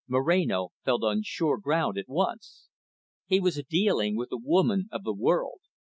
[0.07, 2.69] Moreno felt on sure ground at once.
[3.27, 5.61] He was dealing with a woman of the world.